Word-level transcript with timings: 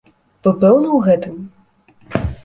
Вы 0.45 0.53
пэўны 0.61 0.87
ў 0.93 0.99
гэтым? 1.09 1.35